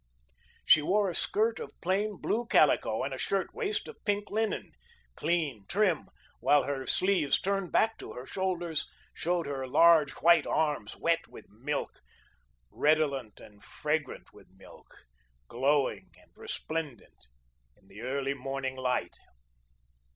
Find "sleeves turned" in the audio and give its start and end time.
6.87-7.71